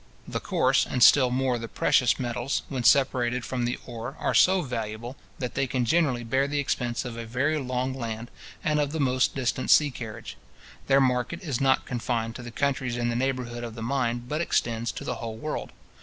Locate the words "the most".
8.93-9.35